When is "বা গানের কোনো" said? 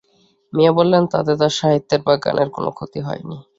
2.05-2.69